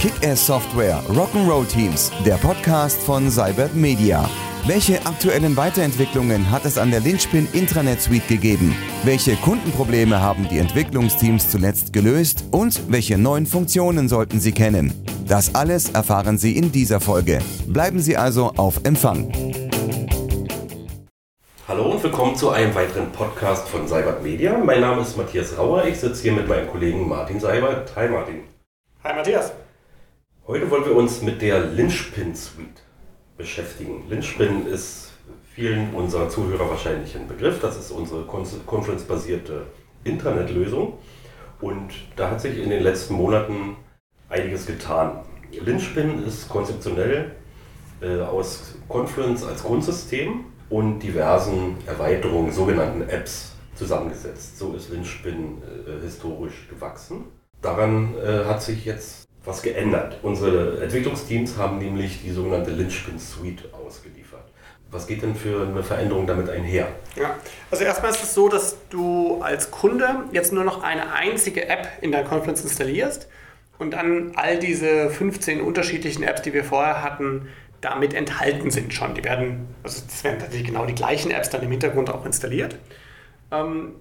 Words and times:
Kick-Ass 0.00 0.46
Software 0.46 1.02
Rock'n'Roll 1.10 1.66
Teams, 1.66 2.10
der 2.24 2.36
Podcast 2.36 3.02
von 3.02 3.30
Cybert 3.30 3.74
Media. 3.74 4.26
Welche 4.66 5.04
aktuellen 5.04 5.58
Weiterentwicklungen 5.58 6.50
hat 6.50 6.64
es 6.64 6.78
an 6.78 6.90
der 6.90 7.00
Linchpin 7.00 7.46
Intranet 7.52 8.00
Suite 8.00 8.26
gegeben? 8.28 8.74
Welche 9.04 9.36
Kundenprobleme 9.36 10.18
haben 10.18 10.48
die 10.48 10.58
Entwicklungsteams 10.58 11.50
zuletzt 11.50 11.92
gelöst? 11.92 12.44
Und 12.50 12.80
welche 12.90 13.18
neuen 13.18 13.44
Funktionen 13.44 14.08
sollten 14.08 14.40
Sie 14.40 14.52
kennen? 14.52 14.94
Das 15.26 15.54
alles 15.54 15.90
erfahren 15.90 16.38
Sie 16.38 16.56
in 16.56 16.72
dieser 16.72 17.00
Folge. 17.00 17.40
Bleiben 17.66 18.00
Sie 18.00 18.16
also 18.16 18.54
auf 18.56 18.80
Empfang. 18.84 19.67
Hallo 21.68 21.90
und 21.90 22.02
willkommen 22.02 22.34
zu 22.34 22.48
einem 22.48 22.74
weiteren 22.74 23.12
Podcast 23.12 23.68
von 23.68 23.86
Seibert 23.86 24.22
Media. 24.22 24.56
Mein 24.56 24.80
Name 24.80 25.02
ist 25.02 25.18
Matthias 25.18 25.58
Rauer. 25.58 25.84
Ich 25.84 26.00
sitze 26.00 26.22
hier 26.22 26.32
mit 26.32 26.48
meinem 26.48 26.66
Kollegen 26.66 27.06
Martin 27.06 27.38
Seibert. 27.38 27.94
Hi 27.94 28.08
Martin. 28.08 28.44
Hi 29.04 29.14
Matthias. 29.14 29.52
Heute 30.46 30.70
wollen 30.70 30.86
wir 30.86 30.96
uns 30.96 31.20
mit 31.20 31.42
der 31.42 31.60
Lynchpin 31.60 32.34
Suite 32.34 32.82
beschäftigen. 33.36 34.08
Lynchpin 34.08 34.66
ist 34.66 35.12
vielen 35.54 35.92
unserer 35.92 36.30
Zuhörer 36.30 36.70
wahrscheinlich 36.70 37.14
ein 37.14 37.28
Begriff. 37.28 37.60
Das 37.60 37.76
ist 37.76 37.90
unsere 37.90 38.24
Conference-basierte 38.24 39.66
Intranet-Lösung. 40.04 40.94
Und 41.60 41.90
da 42.16 42.30
hat 42.30 42.40
sich 42.40 42.56
in 42.56 42.70
den 42.70 42.82
letzten 42.82 43.12
Monaten 43.12 43.76
einiges 44.30 44.64
getan. 44.64 45.18
Lynchpin 45.52 46.24
ist 46.26 46.48
konzeptionell 46.48 47.32
äh, 48.00 48.22
aus 48.22 48.74
Confluence 48.88 49.44
als 49.44 49.62
Grundsystem 49.62 50.46
und 50.70 51.00
diversen 51.00 51.76
Erweiterungen, 51.86 52.52
sogenannten 52.52 53.08
Apps, 53.08 53.52
zusammengesetzt. 53.74 54.58
So 54.58 54.74
ist 54.74 54.90
Lynchpin 54.90 55.62
äh, 55.62 56.02
historisch 56.02 56.68
gewachsen. 56.68 57.26
Daran 57.62 58.14
äh, 58.16 58.44
hat 58.44 58.62
sich 58.62 58.84
jetzt 58.84 59.28
was 59.44 59.62
geändert. 59.62 60.18
Unsere 60.22 60.82
Entwicklungsteams 60.82 61.56
haben 61.56 61.78
nämlich 61.78 62.22
die 62.22 62.30
sogenannte 62.30 62.70
Lynchpin 62.70 63.18
Suite 63.18 63.72
ausgeliefert. 63.72 64.44
Was 64.90 65.06
geht 65.06 65.22
denn 65.22 65.34
für 65.34 65.66
eine 65.66 65.82
Veränderung 65.82 66.26
damit 66.26 66.48
einher? 66.48 66.88
Ja, 67.14 67.36
also 67.70 67.84
erstmal 67.84 68.10
ist 68.10 68.22
es 68.22 68.34
so, 68.34 68.48
dass 68.48 68.76
du 68.90 69.40
als 69.42 69.70
Kunde 69.70 70.24
jetzt 70.32 70.52
nur 70.52 70.64
noch 70.64 70.82
eine 70.82 71.12
einzige 71.12 71.68
App 71.68 71.88
in 72.00 72.10
deiner 72.10 72.28
Confluence 72.28 72.62
installierst 72.62 73.28
und 73.78 73.92
dann 73.92 74.32
all 74.34 74.58
diese 74.58 75.10
15 75.10 75.60
unterschiedlichen 75.60 76.22
Apps, 76.22 76.42
die 76.42 76.52
wir 76.52 76.64
vorher 76.64 77.02
hatten, 77.02 77.48
damit 77.80 78.14
enthalten 78.14 78.70
sind 78.70 78.92
schon. 78.92 79.14
Die 79.14 79.24
werden, 79.24 79.68
also 79.82 80.02
das 80.06 80.24
werden 80.24 80.38
natürlich 80.38 80.66
genau 80.66 80.84
die 80.86 80.94
gleichen 80.94 81.30
Apps 81.30 81.50
dann 81.50 81.62
im 81.62 81.70
Hintergrund 81.70 82.10
auch 82.10 82.24
installiert. 82.24 82.76
Ähm, 83.50 83.94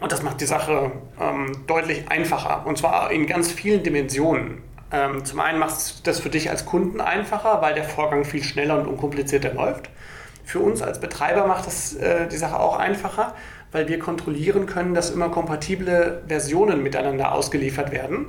und 0.00 0.12
das 0.12 0.22
macht 0.22 0.40
die 0.40 0.46
Sache 0.46 0.92
ähm, 1.20 1.64
deutlich 1.66 2.08
einfacher 2.10 2.64
und 2.66 2.78
zwar 2.78 3.10
in 3.10 3.26
ganz 3.26 3.50
vielen 3.50 3.82
Dimensionen. 3.82 4.62
Ähm, 4.90 5.24
zum 5.24 5.40
einen 5.40 5.58
macht 5.58 5.76
es 5.76 6.02
das 6.02 6.20
für 6.20 6.30
dich 6.30 6.50
als 6.50 6.64
Kunden 6.64 7.00
einfacher, 7.00 7.60
weil 7.60 7.74
der 7.74 7.84
Vorgang 7.84 8.24
viel 8.24 8.42
schneller 8.42 8.78
und 8.78 8.86
unkomplizierter 8.86 9.52
läuft. 9.52 9.90
Für 10.44 10.60
uns 10.60 10.80
als 10.80 11.00
Betreiber 11.00 11.46
macht 11.46 11.66
das 11.66 11.94
äh, 11.94 12.26
die 12.28 12.36
Sache 12.36 12.58
auch 12.58 12.78
einfacher, 12.78 13.34
weil 13.70 13.88
wir 13.88 13.98
kontrollieren 13.98 14.64
können, 14.64 14.94
dass 14.94 15.10
immer 15.10 15.28
kompatible 15.28 16.22
Versionen 16.26 16.82
miteinander 16.82 17.32
ausgeliefert 17.32 17.90
werden. 17.90 18.28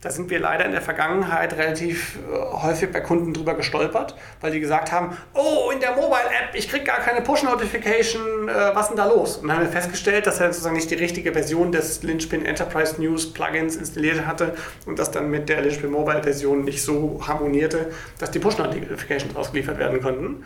Da 0.00 0.10
sind 0.10 0.30
wir 0.30 0.38
leider 0.38 0.64
in 0.64 0.70
der 0.70 0.80
Vergangenheit 0.80 1.56
relativ 1.56 2.18
äh, 2.18 2.36
häufig 2.36 2.92
bei 2.92 3.00
Kunden 3.00 3.34
drüber 3.34 3.54
gestolpert, 3.54 4.14
weil 4.40 4.52
die 4.52 4.60
gesagt 4.60 4.92
haben, 4.92 5.16
oh, 5.34 5.72
in 5.72 5.80
der 5.80 5.96
Mobile-App, 5.96 6.54
ich 6.54 6.68
kriege 6.68 6.84
gar 6.84 7.00
keine 7.00 7.20
Push-Notification, 7.20 8.48
äh, 8.48 8.52
was 8.74 8.82
ist 8.82 8.90
denn 8.90 8.98
da 8.98 9.06
los? 9.06 9.38
Und 9.38 9.48
dann 9.48 9.56
haben 9.56 9.64
wir 9.64 9.72
festgestellt, 9.72 10.28
dass 10.28 10.38
er 10.38 10.52
sozusagen 10.52 10.76
nicht 10.76 10.88
die 10.92 10.94
richtige 10.94 11.32
Version 11.32 11.72
des 11.72 12.04
Lynchpin 12.04 12.46
Enterprise 12.46 13.00
News 13.00 13.32
Plugins 13.32 13.74
installiert 13.74 14.24
hatte 14.24 14.54
und 14.86 15.00
das 15.00 15.10
dann 15.10 15.30
mit 15.30 15.48
der 15.48 15.62
Lynchpin 15.62 15.90
Mobile-Version 15.90 16.64
nicht 16.64 16.80
so 16.80 17.20
harmonierte, 17.26 17.90
dass 18.20 18.30
die 18.30 18.38
Push-Notifications 18.38 19.34
ausgeliefert 19.34 19.78
werden 19.78 20.00
konnten. 20.00 20.44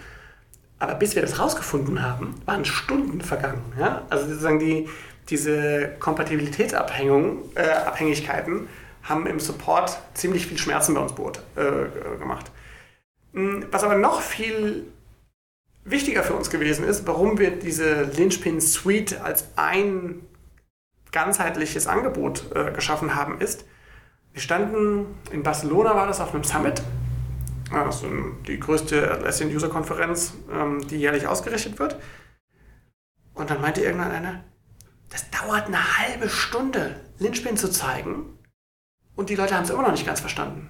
Aber 0.79 0.95
bis 0.95 1.15
wir 1.15 1.21
das 1.21 1.39
rausgefunden 1.39 2.03
haben, 2.03 2.41
waren 2.47 2.65
Stunden 2.65 3.21
vergangen. 3.21 3.71
Ja? 3.79 4.07
Also 4.09 4.29
sozusagen 4.29 4.61
die, 4.61 4.89
diese 5.29 5.91
Kompatibilitätsabhängigkeiten 6.01 8.57
äh, 8.57 8.67
haben 9.03 9.27
im 9.27 9.41
Support 9.41 9.99
ziemlich 10.15 10.47
viel 10.47 10.59
Schmerzen 10.59 10.95
bei 10.95 11.01
uns 11.01 11.13
äh, 11.57 12.19
gemacht. 12.19 12.51
Hm, 13.33 13.67
was 13.71 13.85
aber 13.85 13.97
noch 13.97 14.21
viel 14.21 14.87
wichtiger 15.85 16.23
für 16.23 16.35
uns 16.35 16.51
gewesen 16.51 16.85
ist, 16.85 17.07
warum 17.07 17.39
wir 17.39 17.51
diese 17.51 18.03
Lynchpin 18.03 18.61
Suite 18.61 19.21
als 19.21 19.47
ein 19.57 20.23
ganzheitliches 21.11 21.87
Angebot 21.87 22.45
äh, 22.55 22.73
geschaffen 22.73 23.15
haben, 23.15 23.41
ist, 23.41 23.65
wir 24.33 24.41
standen 24.41 25.07
in 25.31 25.43
Barcelona, 25.43 25.95
war 25.95 26.07
das 26.07 26.21
auf 26.21 26.35
einem 26.35 26.45
Summit, 26.45 26.83
also 27.71 28.07
die 28.47 28.59
größte 28.59 29.11
Atlassian 29.11 29.51
User 29.51 29.69
Konferenz, 29.69 30.35
ähm, 30.51 30.87
die 30.89 30.97
jährlich 30.97 31.27
ausgerichtet 31.27 31.79
wird. 31.79 31.97
Und 33.35 33.51
dann 33.51 33.61
meinte 33.61 33.83
irgendwann 33.83 34.11
einer, 34.11 34.45
das 35.11 35.29
dauert 35.31 35.67
eine 35.67 35.99
halbe 35.99 36.29
Stunde, 36.29 37.01
Lynchpin 37.19 37.57
zu 37.57 37.71
zeigen. 37.71 38.39
Und 39.15 39.31
die 39.31 39.35
Leute 39.35 39.55
haben 39.55 39.65
es 39.65 39.71
immer 39.71 39.83
noch 39.83 39.93
nicht 39.93 40.07
ganz 40.07 40.21
verstanden. 40.21 40.69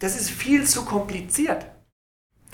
Das 0.00 0.16
ist 0.20 0.30
viel 0.30 0.64
zu 0.64 0.84
kompliziert, 0.84 1.66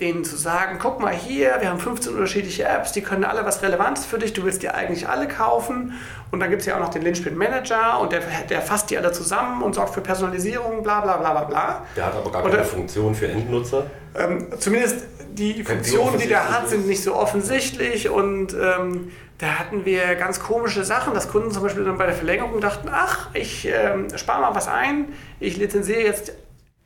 denen 0.01 0.25
zu 0.25 0.35
sagen, 0.35 0.79
guck 0.81 0.99
mal 0.99 1.13
hier, 1.13 1.57
wir 1.59 1.69
haben 1.69 1.79
15 1.79 2.13
unterschiedliche 2.13 2.63
Apps, 2.63 2.91
die 2.91 3.01
können 3.01 3.23
alle 3.23 3.45
was 3.45 3.61
Relevantes 3.61 4.05
für 4.05 4.17
dich, 4.17 4.33
du 4.33 4.43
willst 4.43 4.63
die 4.63 4.69
eigentlich 4.69 5.07
alle 5.07 5.27
kaufen. 5.27 5.93
Und 6.31 6.39
dann 6.39 6.49
gibt 6.49 6.61
es 6.61 6.65
ja 6.65 6.75
auch 6.75 6.79
noch 6.79 6.89
den 6.89 7.03
Lynchpin 7.03 7.37
Manager 7.37 7.99
und 7.99 8.11
der, 8.11 8.21
der 8.49 8.61
fasst 8.61 8.89
die 8.89 8.97
alle 8.97 9.11
zusammen 9.11 9.61
und 9.61 9.75
sorgt 9.75 9.93
für 9.93 10.01
Personalisierung, 10.01 10.81
bla 10.81 11.01
bla 11.01 11.17
bla 11.17 11.31
bla 11.31 11.43
bla. 11.43 11.85
Der 11.95 12.05
hat 12.07 12.15
aber 12.15 12.31
gar 12.31 12.43
keine 12.43 12.63
Funktion 12.63 13.13
für 13.13 13.27
Endnutzer. 13.27 13.85
Ähm, 14.17 14.47
zumindest 14.57 15.05
die 15.31 15.63
Funktionen, 15.63 16.17
die 16.17 16.27
der 16.27 16.49
hat, 16.49 16.69
sind 16.69 16.87
nicht 16.87 17.03
so 17.03 17.15
offensichtlich 17.15 18.09
und 18.09 18.53
ähm, 18.53 19.11
da 19.37 19.59
hatten 19.59 19.85
wir 19.85 20.15
ganz 20.15 20.39
komische 20.39 20.83
Sachen, 20.83 21.13
dass 21.13 21.29
Kunden 21.29 21.51
zum 21.51 21.63
Beispiel 21.63 21.83
dann 21.83 21.97
bei 21.97 22.05
der 22.05 22.15
Verlängerung 22.15 22.59
dachten, 22.59 22.89
ach, 22.91 23.29
ich 23.33 23.67
ähm, 23.67 24.07
spare 24.15 24.41
mal 24.41 24.55
was 24.55 24.67
ein, 24.67 25.13
ich 25.39 25.57
lizenziere 25.57 26.01
jetzt 26.01 26.33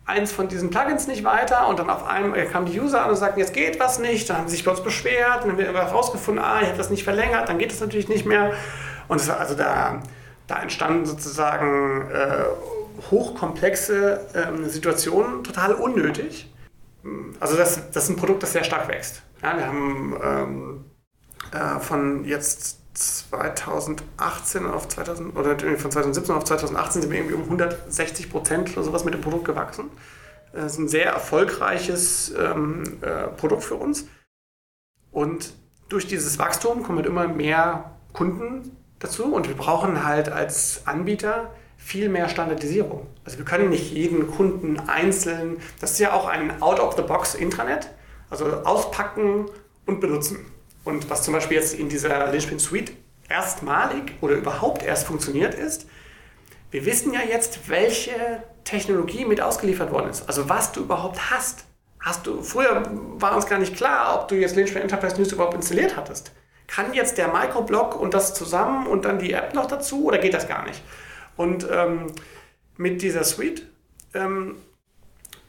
eins 0.05 0.31
von 0.31 0.47
diesen 0.47 0.69
Plugins 0.69 1.07
nicht 1.07 1.23
weiter 1.23 1.67
und 1.67 1.79
dann 1.79 1.89
auf 1.89 2.05
einmal 2.07 2.45
kamen 2.45 2.67
die 2.67 2.79
User 2.79 3.03
an 3.03 3.09
und 3.09 3.15
sagten, 3.15 3.39
jetzt 3.39 3.53
geht 3.53 3.79
was 3.79 3.99
nicht, 3.99 4.29
dann 4.29 4.37
haben 4.37 4.47
sie 4.47 4.55
sich 4.55 4.65
bei 4.65 4.71
uns 4.71 4.81
beschwert, 4.81 5.41
dann 5.41 5.51
haben 5.51 5.57
wir 5.57 5.73
herausgefunden, 5.73 6.43
ah, 6.43 6.59
ich 6.61 6.67
habe 6.67 6.77
das 6.77 6.89
nicht 6.89 7.03
verlängert, 7.03 7.49
dann 7.49 7.57
geht 7.57 7.71
es 7.71 7.79
natürlich 7.79 8.07
nicht 8.07 8.25
mehr. 8.25 8.53
Und 9.07 9.19
das, 9.19 9.29
also 9.29 9.55
da, 9.55 10.03
da 10.47 10.61
entstanden 10.61 11.05
sozusagen 11.05 12.09
äh, 12.11 12.45
hochkomplexe 13.09 14.21
äh, 14.33 14.69
Situationen, 14.69 15.43
total 15.43 15.73
unnötig. 15.73 16.51
Also 17.39 17.55
das, 17.55 17.91
das 17.91 18.05
ist 18.05 18.09
ein 18.09 18.15
Produkt, 18.15 18.43
das 18.43 18.53
sehr 18.53 18.63
stark 18.63 18.87
wächst. 18.87 19.21
Ja, 19.41 19.57
wir 19.57 19.67
haben 19.67 20.15
ähm, 20.23 20.85
äh, 21.51 21.79
von 21.79 22.25
jetzt 22.25 22.79
2018 22.95 24.65
auf 24.65 24.87
2000 24.87 25.35
oder 25.35 25.57
von 25.77 25.91
2017 25.91 26.35
auf 26.35 26.45
2018 26.45 27.01
sind 27.03 27.11
wir 27.11 27.19
irgendwie 27.19 27.35
um 27.35 27.43
160 27.43 28.31
Prozent 28.31 28.71
oder 28.73 28.83
sowas 28.83 29.05
mit 29.05 29.13
dem 29.13 29.21
Produkt 29.21 29.45
gewachsen. 29.45 29.91
Das 30.53 30.73
ist 30.73 30.79
ein 30.79 30.87
sehr 30.87 31.11
erfolgreiches 31.11 32.33
ähm, 32.37 32.97
äh, 33.01 33.27
Produkt 33.27 33.63
für 33.63 33.75
uns. 33.75 34.07
Und 35.11 35.53
durch 35.89 36.07
dieses 36.07 36.39
Wachstum 36.39 36.83
kommen 36.83 36.97
halt 36.97 37.07
immer 37.07 37.27
mehr 37.27 37.91
Kunden 38.13 38.77
dazu 38.99 39.25
und 39.33 39.47
wir 39.47 39.55
brauchen 39.55 40.05
halt 40.05 40.29
als 40.29 40.87
Anbieter 40.87 41.51
viel 41.77 42.09
mehr 42.09 42.29
Standardisierung. 42.29 43.05
Also 43.25 43.37
wir 43.37 43.45
können 43.45 43.69
nicht 43.69 43.91
jeden 43.91 44.31
Kunden 44.31 44.79
einzeln, 44.79 45.57
das 45.81 45.91
ist 45.91 45.99
ja 45.99 46.13
auch 46.13 46.27
ein 46.27 46.61
Out-of-the-Box-Intranet, 46.61 47.89
also 48.29 48.45
auspacken 48.63 49.45
und 49.85 49.99
benutzen. 49.99 50.45
Und 50.85 51.09
was 51.09 51.23
zum 51.23 51.33
Beispiel 51.33 51.57
jetzt 51.57 51.73
in 51.73 51.89
dieser 51.89 52.31
Linchpin 52.31 52.59
Suite 52.59 52.93
erstmalig 53.27 54.13
oder 54.21 54.35
überhaupt 54.35 54.83
erst 54.83 55.07
funktioniert 55.07 55.53
ist, 55.53 55.87
wir 56.71 56.85
wissen 56.85 57.13
ja 57.13 57.21
jetzt, 57.21 57.69
welche 57.69 58.43
Technologie 58.63 59.25
mit 59.25 59.41
ausgeliefert 59.41 59.91
worden 59.91 60.09
ist. 60.09 60.27
Also 60.27 60.47
was 60.47 60.71
du 60.71 60.81
überhaupt 60.81 61.31
hast. 61.31 61.65
Hast 61.99 62.27
du, 62.27 62.43
früher 62.43 62.83
war 63.17 63.35
uns 63.35 63.47
gar 63.47 63.57
nicht 63.57 63.75
klar, 63.75 64.19
ob 64.21 64.27
du 64.27 64.35
jetzt 64.35 64.55
Linchpin 64.55 64.83
Enterprise 64.83 65.17
News 65.17 65.31
überhaupt 65.31 65.55
installiert 65.55 65.97
hattest. 65.97 66.33
Kann 66.67 66.93
jetzt 66.93 67.17
der 67.17 67.29
Microblog 67.29 67.99
und 67.99 68.13
das 68.13 68.33
zusammen 68.33 68.85
und 68.87 69.05
dann 69.05 69.17
die 69.19 69.33
App 69.33 69.53
noch 69.55 69.65
dazu 69.65 70.05
oder 70.05 70.19
geht 70.19 70.33
das 70.33 70.47
gar 70.47 70.65
nicht? 70.65 70.83
Und 71.35 71.67
ähm, 71.71 72.11
mit 72.77 73.01
dieser 73.01 73.23
Suite 73.23 73.63
ähm, 74.13 74.55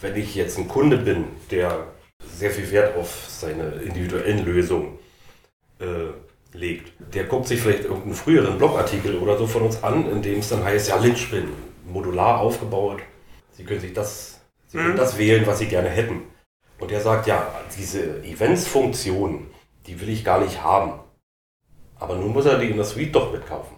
Wenn 0.01 0.15
ich 0.15 0.35
jetzt 0.35 0.57
ein 0.57 0.67
Kunde 0.67 0.97
bin, 0.97 1.25
der 1.51 1.87
sehr 2.25 2.51
viel 2.51 2.69
Wert 2.71 2.97
auf 2.97 3.25
seine 3.27 3.73
individuellen 3.83 4.43
Lösungen 4.43 4.97
äh, 5.79 6.57
legt, 6.57 6.93
der 7.13 7.25
guckt 7.25 7.47
sich 7.47 7.61
vielleicht 7.61 7.83
irgendeinen 7.83 8.15
früheren 8.15 8.57
Blogartikel 8.57 9.17
oder 9.17 9.37
so 9.37 9.45
von 9.45 9.63
uns 9.63 9.83
an, 9.83 10.09
in 10.11 10.21
dem 10.21 10.39
es 10.39 10.49
dann 10.49 10.63
heißt, 10.63 10.89
ja, 10.89 10.97
Lynchpin, 10.97 11.49
modular 11.85 12.39
aufgebaut. 12.39 13.01
Sie 13.51 13.63
können 13.63 13.79
sich 13.79 13.93
das, 13.93 14.41
Sie 14.67 14.77
können 14.77 14.93
mhm. 14.93 14.97
das 14.97 15.17
wählen, 15.17 15.45
was 15.45 15.59
Sie 15.59 15.67
gerne 15.67 15.89
hätten. 15.89 16.23
Und 16.79 16.89
der 16.89 17.01
sagt, 17.01 17.27
ja, 17.27 17.47
diese 17.77 18.23
Events-Funktion, 18.23 19.51
die 19.85 20.01
will 20.01 20.09
ich 20.09 20.25
gar 20.25 20.41
nicht 20.41 20.63
haben. 20.63 20.99
Aber 21.99 22.15
nun 22.15 22.33
muss 22.33 22.47
er 22.47 22.57
die 22.57 22.71
in 22.71 22.77
der 22.77 22.85
Suite 22.85 23.13
doch 23.13 23.31
mitkaufen. 23.31 23.77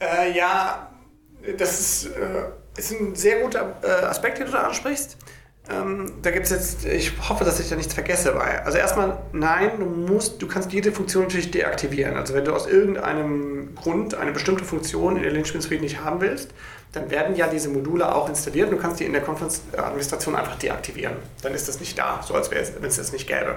Äh, 0.00 0.36
ja, 0.36 0.92
das 1.58 1.80
ist, 1.80 2.06
äh, 2.16 2.44
ist 2.76 2.92
ein 2.92 3.14
sehr 3.14 3.40
guter 3.40 3.76
äh, 3.82 4.04
Aspekt, 4.04 4.38
den 4.38 4.46
du 4.46 4.52
da 4.52 4.62
ansprichst. 4.62 5.16
Ähm, 5.70 6.12
da 6.20 6.30
gibt 6.30 6.44
es 6.44 6.50
jetzt, 6.50 6.84
ich 6.84 7.12
hoffe, 7.28 7.44
dass 7.44 7.58
ich 7.58 7.70
da 7.70 7.76
nichts 7.76 7.94
vergesse. 7.94 8.34
Weil, 8.34 8.60
also 8.64 8.76
erstmal, 8.76 9.18
nein, 9.32 9.70
du 9.78 9.86
musst, 9.86 10.42
du 10.42 10.46
kannst 10.46 10.72
jede 10.72 10.92
Funktion 10.92 11.24
natürlich 11.24 11.50
deaktivieren. 11.50 12.16
Also 12.16 12.34
wenn 12.34 12.44
du 12.44 12.52
aus 12.52 12.66
irgendeinem 12.66 13.74
Grund 13.74 14.14
eine 14.14 14.32
bestimmte 14.32 14.64
Funktion 14.64 15.16
in 15.16 15.22
der 15.22 15.32
Linchpin 15.32 15.62
Suite 15.62 15.80
nicht 15.80 16.00
haben 16.00 16.20
willst, 16.20 16.50
dann 16.92 17.10
werden 17.10 17.34
ja 17.34 17.48
diese 17.48 17.70
Module 17.70 18.14
auch 18.14 18.28
installiert 18.28 18.68
und 18.70 18.76
du 18.76 18.82
kannst 18.82 19.00
die 19.00 19.04
in 19.04 19.12
der 19.12 19.22
Conference-Administration 19.22 20.36
einfach 20.36 20.56
deaktivieren. 20.56 21.16
Dann 21.42 21.54
ist 21.54 21.66
das 21.66 21.80
nicht 21.80 21.98
da, 21.98 22.22
so 22.22 22.34
als 22.34 22.50
wenn 22.50 22.60
es 22.60 22.96
das 22.96 23.12
nicht 23.12 23.26
gäbe. 23.26 23.56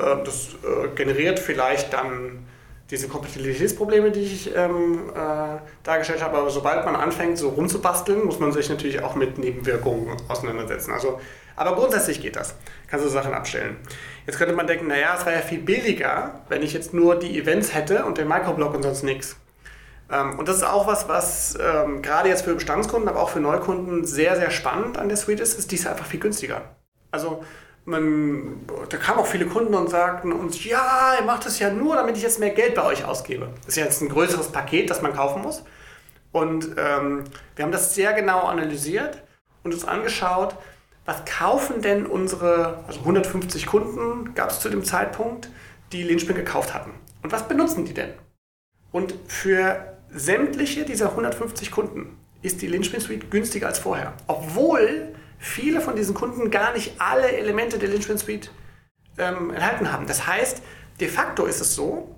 Ähm, 0.00 0.20
das 0.24 0.48
äh, 0.64 0.88
generiert 0.94 1.38
vielleicht 1.38 1.92
dann 1.92 2.46
diese 2.90 3.08
Kompatibilitätsprobleme, 3.08 4.12
die 4.12 4.20
ich 4.20 4.54
ähm, 4.54 5.10
äh, 5.10 5.58
dargestellt 5.82 6.22
habe. 6.22 6.38
Aber 6.38 6.50
sobald 6.50 6.84
man 6.84 6.94
anfängt, 6.94 7.36
so 7.38 7.48
rumzubasteln, 7.48 8.24
muss 8.24 8.38
man 8.38 8.52
sich 8.52 8.68
natürlich 8.68 9.02
auch 9.02 9.16
mit 9.16 9.38
Nebenwirkungen 9.38 10.16
auseinandersetzen. 10.28 10.92
Also, 10.92 11.20
aber 11.56 11.74
grundsätzlich 11.74 12.20
geht 12.20 12.36
das. 12.36 12.54
Kannst 12.88 13.04
du 13.04 13.10
Sachen 13.10 13.34
abstellen. 13.34 13.76
Jetzt 14.26 14.38
könnte 14.38 14.54
man 14.54 14.66
denken, 14.66 14.86
naja, 14.86 15.16
es 15.18 15.26
wäre 15.26 15.36
ja 15.36 15.42
viel 15.42 15.60
billiger, 15.60 16.42
wenn 16.48 16.62
ich 16.62 16.72
jetzt 16.72 16.94
nur 16.94 17.16
die 17.16 17.38
Events 17.38 17.74
hätte 17.74 18.04
und 18.04 18.18
den 18.18 18.28
Microblock 18.28 18.74
und 18.74 18.82
sonst 18.82 19.02
nichts. 19.02 19.36
Ähm, 20.10 20.38
und 20.38 20.48
das 20.48 20.58
ist 20.58 20.64
auch 20.64 20.86
was, 20.86 21.08
was 21.08 21.58
ähm, 21.60 22.02
gerade 22.02 22.28
jetzt 22.28 22.44
für 22.44 22.54
Bestandskunden, 22.54 23.08
aber 23.08 23.20
auch 23.20 23.30
für 23.30 23.40
Neukunden 23.40 24.04
sehr, 24.04 24.36
sehr 24.36 24.50
spannend 24.50 24.98
an 24.98 25.08
der 25.08 25.16
Suite 25.16 25.40
ist, 25.40 25.58
ist, 25.58 25.72
die 25.72 25.76
ist 25.76 25.86
einfach 25.86 26.06
viel 26.06 26.20
günstiger. 26.20 26.76
Also 27.10 27.44
man, 27.86 28.66
da 28.88 28.96
kamen 28.96 29.20
auch 29.20 29.26
viele 29.26 29.46
Kunden 29.46 29.74
und 29.74 29.88
sagten 29.88 30.32
uns, 30.32 30.64
ja, 30.64 31.14
ihr 31.18 31.24
macht 31.24 31.46
das 31.46 31.58
ja 31.60 31.70
nur, 31.70 31.96
damit 31.96 32.16
ich 32.16 32.22
jetzt 32.22 32.40
mehr 32.40 32.50
Geld 32.50 32.74
bei 32.74 32.84
euch 32.84 33.04
ausgebe. 33.04 33.48
Das 33.60 33.68
ist 33.68 33.76
ja 33.76 33.84
jetzt 33.84 34.02
ein 34.02 34.08
größeres 34.08 34.50
Paket, 34.50 34.90
das 34.90 35.02
man 35.02 35.14
kaufen 35.14 35.42
muss. 35.42 35.62
Und 36.32 36.74
ähm, 36.76 37.24
wir 37.54 37.64
haben 37.64 37.72
das 37.72 37.94
sehr 37.94 38.12
genau 38.12 38.42
analysiert 38.42 39.22
und 39.62 39.72
uns 39.72 39.84
angeschaut, 39.84 40.56
was 41.04 41.24
kaufen 41.24 41.80
denn 41.80 42.06
unsere, 42.06 42.84
also 42.88 43.00
150 43.00 43.66
Kunden 43.66 44.34
gab 44.34 44.50
es 44.50 44.58
zu 44.58 44.68
dem 44.68 44.84
Zeitpunkt, 44.84 45.48
die 45.92 46.02
Linspin 46.02 46.34
gekauft 46.34 46.74
hatten. 46.74 46.90
Und 47.22 47.30
was 47.30 47.46
benutzen 47.46 47.84
die 47.84 47.94
denn? 47.94 48.12
Und 48.90 49.14
für 49.28 49.96
sämtliche 50.12 50.84
dieser 50.84 51.10
150 51.10 51.70
Kunden 51.70 52.18
ist 52.42 52.60
die 52.62 52.66
Linspin 52.66 53.00
Suite 53.00 53.30
günstiger 53.30 53.68
als 53.68 53.78
vorher. 53.78 54.14
Obwohl 54.26 55.14
viele 55.38 55.80
von 55.80 55.96
diesen 55.96 56.14
Kunden 56.14 56.50
gar 56.50 56.72
nicht 56.72 57.00
alle 57.00 57.30
Elemente 57.36 57.78
der 57.78 57.88
Linchpin 57.88 58.18
Suite 58.18 58.50
ähm, 59.18 59.50
enthalten 59.50 59.92
haben. 59.92 60.06
Das 60.06 60.26
heißt, 60.26 60.62
de 61.00 61.08
facto 61.08 61.46
ist 61.46 61.60
es 61.60 61.74
so, 61.74 62.14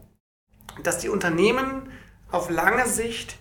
dass 0.83 0.99
die 0.99 1.09
Unternehmen 1.09 1.91
auf 2.31 2.51
lange 2.51 2.87
Sicht 2.87 3.37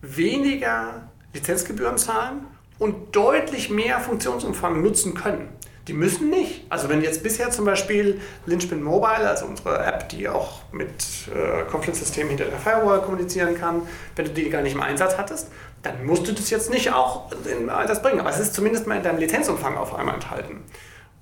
weniger 0.00 1.10
Lizenzgebühren 1.32 1.96
zahlen 1.96 2.46
und 2.78 3.14
deutlich 3.14 3.70
mehr 3.70 4.00
Funktionsumfang 4.00 4.82
nutzen 4.82 5.14
können. 5.14 5.48
Die 5.88 5.92
müssen 5.92 6.30
nicht. 6.30 6.64
Also 6.68 6.88
wenn 6.88 7.02
jetzt 7.02 7.22
bisher 7.24 7.50
zum 7.50 7.64
Beispiel 7.64 8.20
Lynchpin 8.46 8.82
Mobile, 8.82 9.28
also 9.28 9.46
unsere 9.46 9.84
App, 9.84 10.08
die 10.10 10.28
auch 10.28 10.60
mit 10.70 10.90
äh, 11.34 11.64
Confluence-Systemen 11.70 12.28
hinter 12.30 12.44
der 12.44 12.58
Firewall 12.58 13.00
kommunizieren 13.02 13.58
kann, 13.58 13.82
wenn 14.14 14.26
du 14.26 14.30
die 14.30 14.48
gar 14.48 14.62
nicht 14.62 14.74
im 14.74 14.80
Einsatz 14.80 15.18
hattest, 15.18 15.48
dann 15.82 16.04
musst 16.06 16.28
du 16.28 16.32
das 16.32 16.50
jetzt 16.50 16.70
nicht 16.70 16.92
auch 16.92 17.32
in 17.46 17.68
Einsatz 17.68 18.00
bringen. 18.00 18.20
Aber 18.20 18.30
es 18.30 18.38
ist 18.38 18.54
zumindest 18.54 18.86
mal 18.86 18.96
in 18.96 19.02
deinem 19.02 19.18
Lizenzumfang 19.18 19.76
auf 19.76 19.94
einmal 19.94 20.14
enthalten. 20.14 20.62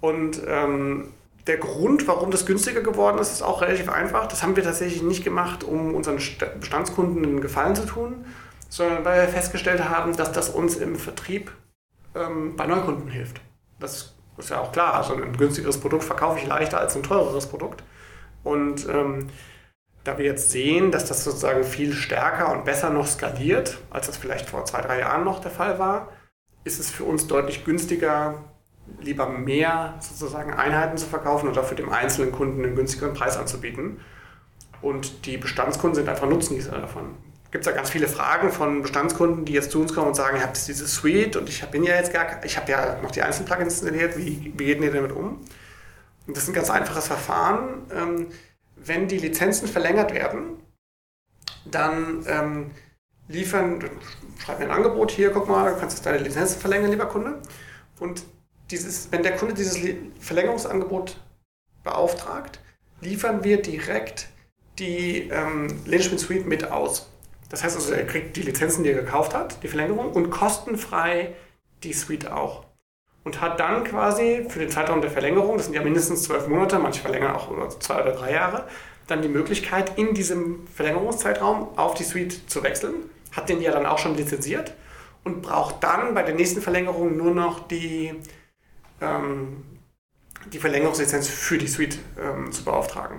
Und 0.02 0.42
ähm, 0.46 1.08
der 1.46 1.56
Grund, 1.56 2.06
warum 2.06 2.30
das 2.30 2.44
günstiger 2.44 2.82
geworden 2.82 3.18
ist, 3.18 3.32
ist 3.32 3.42
auch 3.42 3.62
relativ 3.62 3.88
einfach. 3.88 4.26
Das 4.26 4.42
haben 4.42 4.56
wir 4.56 4.62
tatsächlich 4.62 5.02
nicht 5.02 5.24
gemacht, 5.24 5.64
um 5.64 5.94
unseren 5.94 6.16
Bestandskunden 6.60 7.24
einen 7.24 7.40
Gefallen 7.40 7.74
zu 7.74 7.86
tun, 7.86 8.26
sondern 8.68 9.06
weil 9.06 9.22
wir 9.22 9.28
festgestellt 9.28 9.88
haben, 9.88 10.14
dass 10.16 10.32
das 10.32 10.50
uns 10.50 10.76
im 10.76 10.96
Vertrieb 10.96 11.50
ähm, 12.14 12.56
bei 12.56 12.66
Neukunden 12.66 13.08
hilft. 13.08 13.40
Das 13.78 14.12
ist 14.40 14.50
ja 14.50 14.60
auch 14.60 14.72
klar. 14.72 14.94
Also 14.94 15.14
ein 15.14 15.36
günstigeres 15.36 15.78
Produkt 15.78 16.04
verkaufe 16.04 16.38
ich 16.38 16.46
leichter 16.46 16.78
als 16.78 16.96
ein 16.96 17.02
teureres 17.02 17.46
Produkt. 17.46 17.82
Und 18.42 18.88
ähm, 18.88 19.28
da 20.04 20.18
wir 20.18 20.24
jetzt 20.24 20.50
sehen, 20.50 20.90
dass 20.90 21.04
das 21.04 21.24
sozusagen 21.24 21.62
viel 21.64 21.92
stärker 21.92 22.52
und 22.52 22.64
besser 22.64 22.90
noch 22.90 23.06
skaliert, 23.06 23.78
als 23.90 24.06
das 24.06 24.16
vielleicht 24.16 24.48
vor 24.48 24.64
zwei, 24.64 24.80
drei 24.80 25.00
Jahren 25.00 25.24
noch 25.24 25.40
der 25.40 25.50
Fall 25.50 25.78
war, 25.78 26.08
ist 26.64 26.80
es 26.80 26.90
für 26.90 27.04
uns 27.04 27.26
deutlich 27.26 27.64
günstiger, 27.64 28.44
lieber 29.00 29.28
mehr 29.28 29.94
sozusagen 30.00 30.52
Einheiten 30.52 30.96
zu 30.96 31.06
verkaufen 31.06 31.48
oder 31.48 31.62
für 31.62 31.74
den 31.74 31.90
einzelnen 31.90 32.32
Kunden 32.32 32.64
einen 32.64 32.74
günstigeren 32.74 33.14
Preis 33.14 33.36
anzubieten. 33.36 34.00
Und 34.82 35.26
die 35.26 35.36
Bestandskunden 35.36 35.94
sind 35.94 36.08
einfach 36.08 36.28
Nutznießer 36.28 36.78
davon. 36.78 37.14
Gibt 37.50 37.66
es 37.66 37.70
da 37.70 37.76
ganz 37.76 37.90
viele 37.90 38.06
Fragen 38.06 38.52
von 38.52 38.82
Bestandskunden, 38.82 39.44
die 39.44 39.52
jetzt 39.52 39.72
zu 39.72 39.80
uns 39.80 39.92
kommen 39.92 40.08
und 40.08 40.14
sagen, 40.14 40.36
ich 40.36 40.42
habe 40.42 40.52
diese 40.54 40.86
Suite 40.86 41.36
und 41.36 41.48
ich 41.48 41.64
bin 41.66 41.82
ja 41.82 41.96
jetzt 41.96 42.12
gar, 42.12 42.44
ich 42.44 42.56
habe 42.56 42.70
ja 42.70 43.00
noch 43.02 43.10
die 43.10 43.22
einzelnen 43.22 43.46
Plugins 43.46 43.82
installiert, 43.82 44.16
wie, 44.16 44.52
wie 44.56 44.64
geht 44.66 44.80
ihr 44.80 44.92
damit 44.92 45.12
um? 45.12 45.40
Und 46.26 46.36
das 46.36 46.44
ist 46.44 46.50
ein 46.50 46.54
ganz 46.54 46.70
einfaches 46.70 47.08
Verfahren. 47.08 47.82
Ähm, 47.92 48.26
wenn 48.76 49.08
die 49.08 49.18
Lizenzen 49.18 49.66
verlängert 49.66 50.14
werden, 50.14 50.58
dann 51.64 52.24
ähm, 52.26 52.70
liefern, 53.28 53.84
schreib 54.38 54.58
mir 54.60 54.66
ein 54.66 54.70
Angebot 54.70 55.10
hier, 55.10 55.30
guck 55.30 55.48
mal, 55.48 55.74
du 55.74 55.80
kannst 55.80 56.04
deine 56.06 56.18
Lizenzen 56.18 56.60
verlängern, 56.60 56.90
lieber 56.90 57.06
Kunde. 57.06 57.40
Und 57.98 58.22
dieses, 58.70 59.10
wenn 59.10 59.22
der 59.22 59.36
Kunde 59.36 59.54
dieses 59.54 59.78
Verlängerungsangebot 60.20 61.16
beauftragt, 61.82 62.60
liefern 63.00 63.44
wir 63.44 63.60
direkt 63.60 64.28
die 64.78 65.28
ähm, 65.30 65.66
Management 65.84 66.20
Suite 66.20 66.46
mit 66.46 66.70
aus. 66.70 67.10
Das 67.50 67.62
heißt 67.62 67.76
also, 67.76 67.92
er 67.92 68.06
kriegt 68.06 68.36
die 68.36 68.42
Lizenzen, 68.42 68.84
die 68.84 68.90
er 68.90 69.02
gekauft 69.02 69.34
hat, 69.34 69.62
die 69.62 69.68
Verlängerung 69.68 70.12
und 70.12 70.30
kostenfrei 70.30 71.34
die 71.82 71.92
Suite 71.92 72.30
auch 72.30 72.64
und 73.24 73.40
hat 73.40 73.60
dann 73.60 73.84
quasi 73.84 74.46
für 74.48 74.60
den 74.60 74.70
Zeitraum 74.70 75.02
der 75.02 75.10
Verlängerung, 75.10 75.56
das 75.56 75.66
sind 75.66 75.74
ja 75.74 75.82
mindestens 75.82 76.22
zwölf 76.22 76.46
Monate, 76.48 76.78
manche 76.78 77.02
verlängern 77.02 77.34
auch 77.34 77.50
über 77.50 77.68
zwei 77.68 78.02
oder 78.02 78.12
drei 78.12 78.32
Jahre, 78.32 78.66
dann 79.06 79.22
die 79.22 79.28
Möglichkeit, 79.28 79.98
in 79.98 80.14
diesem 80.14 80.66
Verlängerungszeitraum 80.68 81.76
auf 81.76 81.94
die 81.94 82.04
Suite 82.04 82.48
zu 82.48 82.62
wechseln, 82.62 82.94
hat 83.32 83.48
den 83.48 83.60
ja 83.60 83.72
dann 83.72 83.84
auch 83.84 83.98
schon 83.98 84.16
lizenziert 84.16 84.74
und 85.24 85.42
braucht 85.42 85.82
dann 85.82 86.14
bei 86.14 86.22
der 86.22 86.34
nächsten 86.34 86.62
Verlängerung 86.62 87.16
nur 87.16 87.34
noch 87.34 87.66
die, 87.66 88.14
ähm, 89.00 89.64
die 90.52 90.58
Verlängerungslizenz 90.58 91.28
für 91.28 91.58
die 91.58 91.66
Suite 91.66 91.98
ähm, 92.18 92.52
zu 92.52 92.64
beauftragen. 92.64 93.18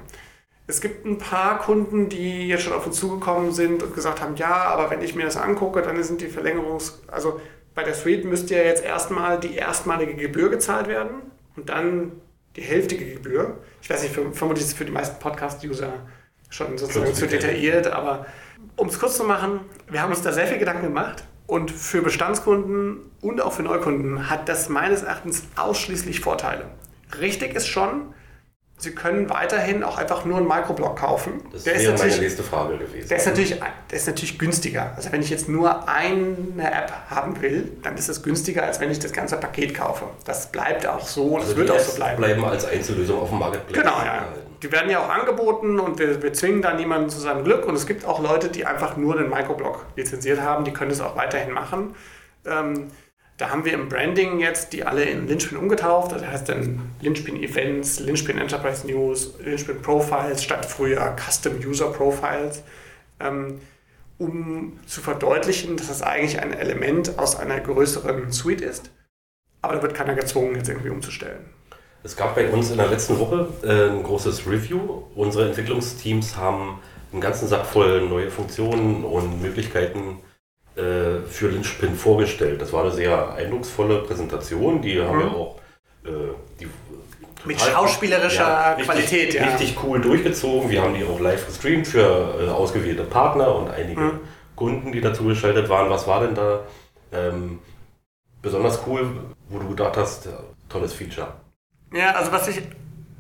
Es 0.72 0.80
gibt 0.80 1.06
ein 1.06 1.18
paar 1.18 1.60
Kunden, 1.60 2.08
die 2.08 2.48
jetzt 2.48 2.64
schon 2.64 2.72
auf 2.72 2.88
uns 2.88 2.96
zugekommen 2.96 3.52
sind 3.52 3.84
und 3.84 3.94
gesagt 3.94 4.22
haben, 4.22 4.38
ja, 4.38 4.54
aber 4.54 4.90
wenn 4.90 5.02
ich 5.02 5.16
mir 5.16 5.26
das 5.26 5.36
angucke, 5.36 5.82
dann 5.82 6.02
sind 6.02 6.22
die 6.22 6.28
Verlängerungs-, 6.28 6.94
also 7.08 7.42
bei 7.76 7.84
der 7.84 7.94
Suite 7.94 8.24
müsste 8.24 8.56
ja 8.56 8.62
jetzt 8.64 8.82
erstmal 8.82 9.38
die 9.38 9.54
erstmalige 9.56 10.16
Gebühr 10.16 10.50
gezahlt 10.50 10.88
werden 10.88 11.24
und 11.58 11.68
dann 11.68 12.14
die 12.56 12.62
hälftige 12.62 13.04
Gebühr. 13.04 13.58
Ich 13.82 13.90
weiß 13.90 14.02
nicht, 14.02 14.14
vermutlich 14.14 14.64
ist 14.64 14.72
es 14.72 14.78
für 14.78 14.86
die 14.86 14.94
meisten 14.94 15.20
Podcast-User 15.20 15.92
schon 16.50 16.78
sozusagen 16.78 17.14
zu 17.16 17.28
detailliert, 17.28 17.88
aber 17.88 18.26
um 18.78 18.88
es 18.88 18.98
kurz 18.98 19.18
zu 19.18 19.26
machen, 19.26 19.60
wir 19.90 20.02
haben 20.02 20.12
uns 20.12 20.22
da 20.22 20.32
sehr 20.32 20.48
viel 20.48 20.58
Gedanken 20.58 20.84
gemacht 20.84 21.26
und 21.48 21.70
für 21.70 22.02
Bestandskunden 22.02 23.12
und 23.20 23.42
auch 23.42 23.52
für 23.52 23.64
Neukunden 23.64 24.30
hat 24.30 24.48
das 24.48 24.70
meines 24.70 25.04
Erachtens 25.04 25.44
ausschließlich 25.58 26.22
Vorteile. 26.22 26.64
Richtig 27.20 27.56
ist 27.56 27.68
schon, 27.68 28.14
Sie 28.82 28.96
können 28.96 29.30
weiterhin 29.30 29.84
auch 29.84 30.00
einfach 30.00 30.26
nur 30.26 30.38
einen 30.38 30.48
Microblog 30.48 30.98
kaufen. 30.98 31.34
Das 31.52 31.66
der 31.66 31.80
wäre 31.80 31.94
ist 31.94 32.04
meine 32.04 32.18
nächste 32.18 32.42
Frage 32.42 32.80
gewesen. 32.80 33.08
Der 33.08 33.18
ist, 33.18 33.28
natürlich, 33.28 33.60
der 33.60 33.98
ist 33.98 34.08
natürlich 34.08 34.40
günstiger. 34.40 34.94
Also 34.96 35.12
wenn 35.12 35.22
ich 35.22 35.30
jetzt 35.30 35.48
nur 35.48 35.88
eine 35.88 36.58
App 36.58 36.92
haben 37.12 37.40
will, 37.44 37.72
dann 37.84 37.96
ist 37.96 38.10
es 38.10 38.24
günstiger, 38.24 38.64
als 38.64 38.80
wenn 38.80 38.90
ich 38.90 38.98
das 38.98 39.14
ganze 39.14 39.38
Paket 39.38 39.76
kaufe. 39.76 40.06
Das 40.26 40.52
bleibt 40.52 40.88
auch 40.88 41.08
so, 41.08 41.38
das 41.38 41.50
also 41.50 41.58
wird 41.58 41.70
die 41.70 41.74
auch 41.74 41.80
so 41.80 41.96
bleiben. 41.96 42.18
bleiben 42.18 42.44
als 42.44 42.66
Einzellösung 42.66 43.20
auf 43.22 43.30
dem 43.30 43.38
Marketplace. 43.38 43.84
Genau, 43.84 44.00
ja. 44.04 44.26
Die 44.64 44.72
werden 44.72 44.90
ja 44.90 45.00
auch 45.06 45.10
angeboten 45.10 45.80
und 45.80 46.00
wir, 46.00 46.24
wir 46.24 46.34
zwingen 46.34 46.64
da 46.64 46.74
niemanden 46.74 47.12
zu 47.12 47.20
seinem 47.20 47.44
Glück. 47.44 47.68
Und 47.68 47.76
es 47.76 47.86
gibt 47.86 48.04
auch 48.06 48.20
Leute, 48.20 48.50
die 48.50 48.66
einfach 48.66 48.98
nur 48.98 49.16
den 49.16 49.30
Microblog 49.30 49.86
lizenziert 49.96 50.42
haben, 50.42 50.66
die 50.66 50.74
können 50.74 50.90
das 50.90 51.02
auch 51.02 51.16
weiterhin 51.16 51.54
machen. 51.54 51.94
Ähm, 52.48 52.88
da 53.42 53.50
haben 53.50 53.66
wir 53.66 53.74
im 53.74 53.90
Branding 53.90 54.40
jetzt 54.40 54.72
die 54.72 54.84
alle 54.84 55.04
in 55.04 55.28
Linchpin 55.28 55.58
umgetauft. 55.58 56.12
Das 56.12 56.24
heißt 56.24 56.48
dann 56.48 56.80
Linchpin 57.02 57.42
Events, 57.42 58.00
Linchpin 58.00 58.38
Enterprise 58.38 58.86
News, 58.86 59.34
Linchpin 59.44 59.82
Profiles 59.82 60.44
statt 60.44 60.64
früher 60.64 61.16
Custom 61.18 61.54
User 61.66 61.92
Profiles, 61.92 62.62
ähm, 63.20 63.60
um 64.20 64.80
zu 64.86 65.02
verdeutlichen, 65.02 65.76
dass 65.76 65.88
das 65.88 66.04
eigentlich 66.04 66.40
ein 66.40 66.54
Element 66.54 67.18
aus 67.18 67.36
einer 67.36 67.60
größeren 67.60 68.32
Suite 68.32 68.62
ist. 68.62 68.92
Aber 69.64 69.74
da 69.74 69.82
wird 69.82 69.96
keiner 69.96 70.14
gezwungen, 70.14 70.56
jetzt 70.56 70.70
irgendwie 70.70 70.90
umzustellen. 70.90 71.44
Es 72.04 72.16
gab 72.16 72.36
bei 72.36 72.48
uns 72.48 72.70
in 72.70 72.78
der 72.78 72.90
letzten 72.90 73.18
Woche 73.18 73.48
äh, 73.64 73.90
ein 73.90 74.04
großes 74.04 74.46
Review. 74.46 75.02
Unsere 75.16 75.48
Entwicklungsteams 75.48 76.36
haben 76.38 76.80
einen 77.12 77.22
ganzen 77.22 77.48
Sack 77.48 77.66
voll 77.66 78.08
neue 78.08 78.30
Funktionen 78.30 79.04
und 79.04 79.42
Möglichkeiten 79.42 80.20
äh, 80.76 81.22
für 81.30 81.50
Linchpin 81.50 81.96
vorgestellt. 81.96 82.62
Das 82.62 82.72
war 82.74 82.84
eine 82.84 82.92
sehr 82.92 83.34
eindrucksvolle 83.34 84.00
Präsentation. 84.04 84.82
Die 84.82 85.02
haben 85.02 85.20
wir 85.20 85.32
auch 85.32 85.60
äh, 86.06 86.10
die, 86.60 86.68
Mit 87.46 87.60
schauspielerischer 87.60 88.78
richtig, 88.78 88.86
Qualität, 88.86 89.34
ja. 89.34 89.44
Richtig 89.46 89.78
cool 89.84 90.00
durchgezogen. 90.02 90.70
Wir 90.70 90.82
haben 90.82 90.94
die 90.94 91.04
auch 91.04 91.20
live 91.20 91.46
gestreamt 91.46 91.88
für 91.88 92.46
äh, 92.46 92.50
ausgewählte 92.50 93.04
Partner 93.04 93.54
und 93.56 93.70
einige 93.70 94.00
Mhm. 94.02 94.20
Kunden, 94.56 94.92
die 94.92 95.02
dazu 95.02 95.24
geschaltet 95.26 95.68
waren. 95.70 95.90
Was 95.90 96.06
war 96.08 96.22
denn 96.22 96.36
da 96.36 96.60
ähm, 97.12 97.60
besonders 98.42 98.80
cool, 98.88 99.08
wo 99.50 99.58
du 99.60 99.70
gedacht 99.70 99.98
hast, 99.98 100.26
ja, 100.26 100.40
tolles 100.70 100.94
Feature? 100.94 101.34
Ja, 101.94 102.12
also 102.12 102.32
was 102.32 102.48
ich 102.48 102.62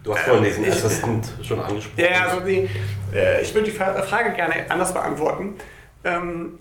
Du 0.03 0.15
hast 0.15 0.23
vorhin 0.23 0.43
diesen 0.43 0.63
ich- 0.63 0.71
Assistant 0.71 1.27
schon 1.43 1.59
angesprochen. 1.59 1.99
Ja, 2.03 2.11
ja, 2.11 2.25
also 2.27 2.39
die, 2.45 2.67
äh, 3.13 3.41
ich 3.41 3.53
würde 3.53 3.69
die 3.69 3.75
Fra- 3.77 4.01
Frage 4.01 4.33
gerne 4.33 4.65
anders 4.69 4.93
beantworten. 4.93 5.55
Ähm, 6.03 6.57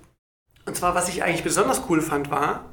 und 0.70 0.76
zwar, 0.76 0.94
was 0.94 1.08
ich 1.08 1.24
eigentlich 1.24 1.42
besonders 1.42 1.82
cool 1.88 2.00
fand, 2.00 2.30
war, 2.30 2.66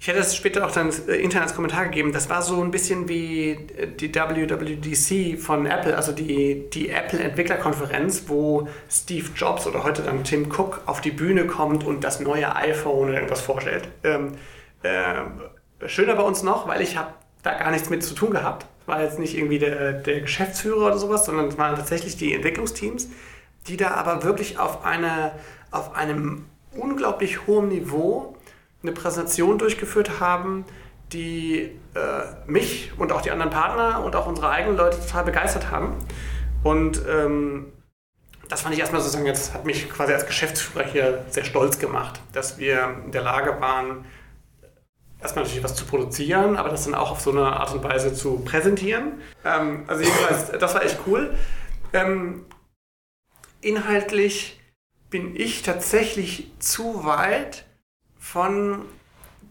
ich 0.00 0.08
hätte 0.08 0.18
es 0.18 0.34
später 0.34 0.66
auch 0.66 0.72
dann 0.72 0.90
äh, 1.06 1.14
intern 1.14 1.42
als 1.42 1.54
Kommentar 1.54 1.84
gegeben, 1.84 2.12
das 2.12 2.28
war 2.28 2.42
so 2.42 2.60
ein 2.60 2.72
bisschen 2.72 3.08
wie 3.08 3.50
äh, 3.52 3.86
die 3.86 4.12
WWDC 4.12 5.40
von 5.40 5.64
Apple, 5.64 5.96
also 5.96 6.10
die, 6.10 6.68
die 6.70 6.90
Apple-Entwicklerkonferenz, 6.90 8.24
wo 8.26 8.66
Steve 8.90 9.28
Jobs 9.36 9.64
oder 9.68 9.84
heute 9.84 10.02
dann 10.02 10.24
Tim 10.24 10.50
Cook 10.50 10.82
auf 10.86 11.02
die 11.02 11.12
Bühne 11.12 11.46
kommt 11.46 11.84
und 11.84 12.02
das 12.02 12.18
neue 12.18 12.56
iPhone 12.56 13.10
oder 13.10 13.14
irgendwas 13.14 13.42
vorstellt. 13.42 13.88
Ähm, 14.02 14.32
äh, 14.82 15.88
schöner 15.88 16.16
bei 16.16 16.24
uns 16.24 16.42
noch, 16.42 16.66
weil 16.66 16.82
ich 16.82 16.96
habe 16.96 17.14
da 17.44 17.56
gar 17.56 17.70
nichts 17.70 17.90
mit 17.90 18.02
zu 18.02 18.16
tun 18.16 18.32
gehabt. 18.32 18.66
War 18.86 19.04
jetzt 19.04 19.20
nicht 19.20 19.38
irgendwie 19.38 19.60
der, 19.60 19.92
der 19.92 20.20
Geschäftsführer 20.20 20.86
oder 20.86 20.98
sowas, 20.98 21.26
sondern 21.26 21.46
es 21.46 21.58
waren 21.58 21.76
tatsächlich 21.76 22.16
die 22.16 22.34
Entwicklungsteams, 22.34 23.08
die 23.68 23.76
da 23.76 23.92
aber 23.92 24.24
wirklich 24.24 24.58
auf, 24.58 24.84
eine, 24.84 25.30
auf 25.70 25.94
einem 25.94 26.46
unglaublich 26.76 27.46
hohen 27.46 27.68
Niveau 27.68 28.36
eine 28.82 28.92
Präsentation 28.92 29.58
durchgeführt 29.58 30.20
haben, 30.20 30.64
die 31.12 31.70
äh, 31.94 32.50
mich 32.50 32.92
und 32.98 33.12
auch 33.12 33.22
die 33.22 33.30
anderen 33.30 33.50
Partner 33.50 34.04
und 34.04 34.16
auch 34.16 34.26
unsere 34.26 34.50
eigenen 34.50 34.76
Leute 34.76 34.98
total 35.00 35.24
begeistert 35.24 35.70
haben. 35.70 35.94
Und 36.62 37.02
ähm, 37.08 37.72
das 38.48 38.62
fand 38.62 38.74
ich 38.74 38.80
erstmal 38.80 39.00
sozusagen, 39.00 39.26
jetzt 39.26 39.54
hat 39.54 39.64
mich 39.64 39.88
quasi 39.88 40.12
als 40.12 40.26
Geschäftsführer 40.26 40.84
hier 40.84 41.24
sehr 41.30 41.44
stolz 41.44 41.78
gemacht, 41.78 42.20
dass 42.32 42.58
wir 42.58 42.96
in 43.04 43.12
der 43.12 43.22
Lage 43.22 43.60
waren, 43.60 44.04
erstmal 45.20 45.44
natürlich 45.44 45.64
was 45.64 45.74
zu 45.74 45.86
produzieren, 45.86 46.56
aber 46.56 46.68
das 46.68 46.84
dann 46.84 46.94
auch 46.94 47.10
auf 47.10 47.20
so 47.20 47.30
eine 47.30 47.44
Art 47.44 47.72
und 47.72 47.82
Weise 47.82 48.12
zu 48.12 48.40
präsentieren. 48.40 49.20
Ähm, 49.44 49.84
also 49.86 50.02
jedenfalls, 50.02 50.50
das 50.58 50.74
war 50.74 50.84
echt 50.84 50.98
cool. 51.06 51.34
Ähm, 51.92 52.44
inhaltlich 53.60 54.60
bin 55.14 55.36
ich 55.36 55.62
tatsächlich 55.62 56.50
zu 56.58 57.04
weit 57.04 57.66
von 58.18 58.80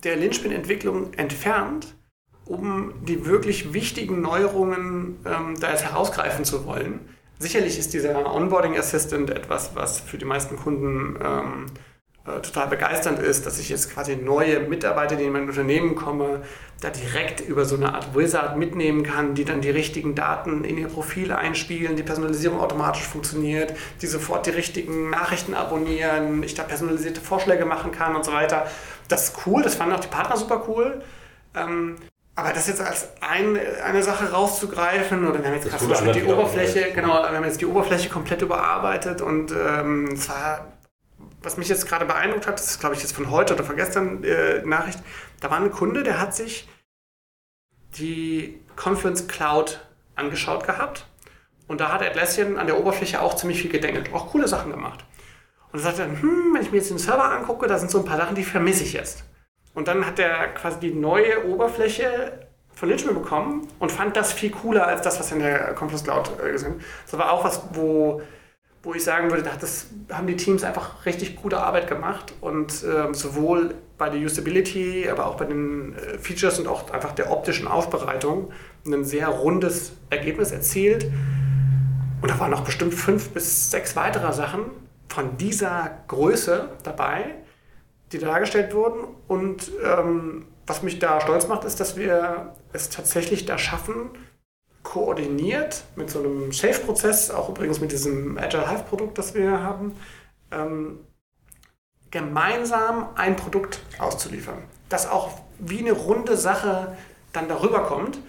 der 0.03 0.17
Linchpin-Entwicklung 0.17 1.13
entfernt, 1.13 1.95
um 2.43 2.93
die 3.05 3.25
wirklich 3.25 3.71
wichtigen 3.71 4.19
Neuerungen 4.19 5.19
ähm, 5.25 5.57
da 5.57 5.71
jetzt 5.71 5.85
herausgreifen 5.85 6.43
zu 6.43 6.65
wollen. 6.65 6.99
Sicherlich 7.39 7.79
ist 7.79 7.93
dieser 7.93 8.29
Onboarding 8.35 8.77
Assistant 8.77 9.29
etwas, 9.29 9.73
was 9.73 10.01
für 10.01 10.17
die 10.17 10.25
meisten 10.25 10.57
Kunden 10.57 11.17
ähm, 11.23 11.67
äh, 12.25 12.39
total 12.39 12.67
begeisternd 12.67 13.19
ist, 13.19 13.45
dass 13.45 13.59
ich 13.59 13.67
jetzt 13.67 13.93
quasi 13.93 14.15
neue 14.15 14.61
Mitarbeiter, 14.61 15.17
die 15.17 15.25
in 15.25 15.33
mein 15.33 15.47
Unternehmen 15.47 15.95
komme, 15.95 16.41
da 16.79 16.89
direkt 16.89 17.41
über 17.41 17.65
so 17.65 17.75
eine 17.75 17.93
Art 17.93 18.15
Wizard 18.15 18.57
mitnehmen 18.57 19.03
kann, 19.03 19.35
die 19.35 19.43
dann 19.43 19.59
die 19.59 19.69
richtigen 19.69 20.15
Daten 20.15 20.63
in 20.63 20.77
ihr 20.77 20.87
Profil 20.87 21.33
einspielen, 21.33 21.95
die 21.97 22.03
Personalisierung 22.03 22.61
automatisch 22.61 23.03
funktioniert, 23.03 23.73
die 24.01 24.07
sofort 24.07 24.45
die 24.45 24.51
richtigen 24.51 25.09
Nachrichten 25.09 25.53
abonnieren, 25.53 26.43
ich 26.43 26.55
da 26.55 26.63
personalisierte 26.63 27.19
Vorschläge 27.19 27.65
machen 27.65 27.91
kann 27.91 28.15
und 28.15 28.23
so 28.23 28.31
weiter. 28.31 28.67
Das 29.09 29.29
ist 29.29 29.45
cool, 29.45 29.61
das 29.61 29.75
fanden 29.75 29.95
auch 29.95 29.99
die 29.99 30.07
Partner 30.07 30.37
super 30.37 30.63
cool. 30.67 31.01
Ähm, 31.55 31.97
aber 32.35 32.53
das 32.53 32.67
jetzt 32.67 32.81
als 32.81 33.09
ein, 33.21 33.59
eine 33.85 34.01
Sache 34.01 34.31
rauszugreifen, 34.31 35.27
oder 35.27 35.39
wir 35.39 35.45
haben 35.45 35.55
jetzt 35.55 35.67
gerade 35.67 35.79
zum 35.79 35.89
Beispiel 35.89 36.13
die 36.13 36.23
Oberfläche, 36.23 36.91
genau, 36.95 37.21
wir 37.21 37.35
haben 37.35 37.43
jetzt 37.43 37.61
die 37.61 37.65
Oberfläche 37.65 38.09
komplett 38.09 38.41
überarbeitet 38.41 39.21
und 39.21 39.51
ähm, 39.51 40.09
es 40.13 40.29
war 40.29 40.73
was 41.43 41.57
mich 41.57 41.67
jetzt 41.67 41.87
gerade 41.87 42.05
beeindruckt 42.05 42.47
hat, 42.47 42.59
das 42.59 42.71
ist 42.71 42.79
glaube 42.79 42.95
ich 42.95 43.01
jetzt 43.01 43.13
von 43.13 43.29
heute 43.29 43.53
oder 43.53 43.63
von 43.63 43.75
gestern 43.75 44.23
äh, 44.23 44.61
Nachricht, 44.63 44.99
da 45.39 45.51
war 45.51 45.59
ein 45.59 45.71
Kunde, 45.71 46.03
der 46.03 46.19
hat 46.19 46.33
sich 46.35 46.67
die 47.97 48.59
Confluence 48.75 49.27
Cloud 49.27 49.85
angeschaut 50.15 50.65
gehabt 50.65 51.05
und 51.67 51.79
da 51.79 51.91
hat 51.91 52.01
Atlassian 52.01 52.57
an 52.57 52.67
der 52.67 52.79
Oberfläche 52.79 53.21
auch 53.21 53.35
ziemlich 53.35 53.61
viel 53.61 53.71
gedengelt, 53.71 54.13
auch 54.13 54.31
coole 54.31 54.47
Sachen 54.47 54.71
gemacht. 54.71 55.05
Und 55.71 55.79
er 55.79 55.83
sagte 55.83 56.01
dann, 56.03 56.21
hm, 56.21 56.53
wenn 56.53 56.61
ich 56.61 56.71
mir 56.71 56.77
jetzt 56.77 56.91
den 56.91 56.97
Server 56.97 57.31
angucke, 57.31 57.67
da 57.67 57.79
sind 57.79 57.89
so 57.89 57.99
ein 57.99 58.05
paar 58.05 58.17
Sachen, 58.17 58.35
die 58.35 58.43
vermisse 58.43 58.83
ich 58.83 58.93
jetzt. 58.93 59.23
Und 59.73 59.87
dann 59.87 60.05
hat 60.05 60.19
er 60.19 60.49
quasi 60.49 60.79
die 60.79 60.93
neue 60.93 61.47
Oberfläche 61.47 62.47
von 62.75 62.89
Linchpin 62.89 63.15
bekommen 63.15 63.67
und 63.79 63.91
fand 63.91 64.15
das 64.15 64.33
viel 64.33 64.51
cooler 64.51 64.87
als 64.87 65.01
das, 65.01 65.19
was 65.19 65.31
in 65.31 65.39
der 65.39 65.73
Confluence 65.73 66.03
Cloud 66.03 66.31
äh, 66.43 66.51
gesehen 66.51 66.81
Das 67.09 67.17
war 67.19 67.31
auch 67.31 67.43
was, 67.43 67.61
wo 67.71 68.21
wo 68.83 68.93
ich 68.93 69.03
sagen 69.03 69.31
würde, 69.31 69.49
das 69.59 69.87
haben 70.11 70.27
die 70.27 70.35
Teams 70.35 70.63
einfach 70.63 71.05
richtig 71.05 71.37
gute 71.37 71.57
Arbeit 71.57 71.87
gemacht 71.87 72.33
und 72.41 72.83
ähm, 72.83 73.13
sowohl 73.13 73.75
bei 73.97 74.09
der 74.09 74.19
Usability, 74.19 75.07
aber 75.09 75.27
auch 75.27 75.35
bei 75.35 75.45
den 75.45 75.95
äh, 75.95 76.17
Features 76.17 76.59
und 76.59 76.67
auch 76.67 76.91
einfach 76.91 77.13
der 77.13 77.31
optischen 77.31 77.65
Aufbereitung 77.65 78.51
ein 78.85 79.05
sehr 79.05 79.29
rundes 79.29 79.93
Ergebnis 80.09 80.51
erzielt. 80.51 81.05
Und 82.21 82.29
da 82.29 82.37
waren 82.39 82.51
noch 82.51 82.65
bestimmt 82.65 82.93
fünf 82.93 83.29
bis 83.29 83.71
sechs 83.71 83.95
weitere 83.95 84.33
Sachen 84.33 84.65
von 85.07 85.37
dieser 85.37 85.99
Größe 86.09 86.69
dabei, 86.83 87.35
die 88.11 88.17
dargestellt 88.17 88.73
wurden. 88.73 89.05
Und 89.29 89.71
ähm, 89.81 90.45
was 90.67 90.83
mich 90.83 90.99
da 90.99 91.21
stolz 91.21 91.47
macht, 91.47 91.63
ist, 91.63 91.79
dass 91.79 91.95
wir 91.95 92.53
es 92.73 92.89
tatsächlich 92.89 93.45
da 93.45 93.57
schaffen, 93.57 94.09
koordiniert 94.83 95.85
mit 95.95 96.09
so 96.09 96.19
einem 96.19 96.51
Safe-Prozess, 96.51 97.31
auch 97.31 97.49
übrigens 97.49 97.79
mit 97.79 97.91
diesem 97.91 98.37
Agile 98.37 98.69
Hive-Produkt, 98.69 99.17
das 99.17 99.33
wir 99.33 99.63
haben, 99.63 99.95
ähm, 100.51 100.99
gemeinsam 102.11 103.07
ein 103.15 103.35
Produkt 103.35 103.79
auszuliefern. 103.97 104.59
Das 104.89 105.09
auch 105.09 105.39
wie 105.57 105.79
eine 105.79 105.93
runde 105.93 106.37
Sache 106.37 106.95
dann 107.31 107.47
darüber 107.47 107.83
kommt 107.83 108.19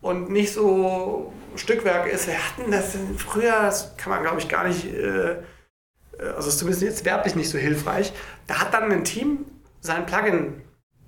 und 0.00 0.30
nicht 0.30 0.52
so 0.52 1.32
Stückwerk 1.56 2.06
ist. 2.12 2.26
Wir 2.26 2.34
hatten 2.34 2.70
das 2.70 2.96
früher, 3.16 3.62
das 3.62 3.96
kann 3.96 4.10
man 4.10 4.22
glaube 4.22 4.40
ich 4.40 4.48
gar 4.48 4.66
nicht, 4.66 4.84
äh, 4.92 5.36
also 6.36 6.48
ist 6.48 6.58
zumindest 6.58 6.82
jetzt 6.82 7.04
werblich 7.04 7.34
nicht 7.34 7.48
so 7.48 7.56
hilfreich. 7.56 8.12
Da 8.46 8.60
hat 8.60 8.74
dann 8.74 8.90
ein 8.92 9.04
Team 9.04 9.46
sein 9.80 10.04
Plugin 10.06 10.60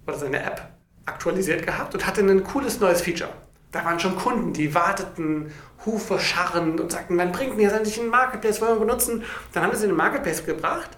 oder 0.07 0.17
seine 0.17 0.43
App 0.43 0.71
aktualisiert 1.05 1.67
gehabt 1.67 1.95
und 1.95 2.07
hatte 2.07 2.23
ein 2.23 2.45
cooles 2.45 2.81
neues 2.81 3.03
Feature. 3.03 3.33
Da 3.73 3.85
waren 3.85 4.00
schon 4.00 4.17
Kunden, 4.17 4.53
die 4.53 4.75
warteten, 4.75 5.53
Hufe 5.87 6.19
scharrend 6.19 6.81
und 6.81 6.93
sagten, 6.93 7.17
wann 7.17 7.33
bringt 7.33 7.57
mir 7.57 7.62
jetzt 7.62 7.75
endlich 7.75 7.99
einen 8.00 8.11
Marketplace, 8.11 8.61
wollen 8.61 8.75
wir 8.75 8.87
benutzen? 8.87 9.25
Dann 9.53 9.62
haben 9.62 9.71
wir 9.71 9.79
sie 9.79 9.85
in 9.85 9.91
den 9.91 9.97
Marketplace 9.97 10.45
gebracht. 10.45 10.91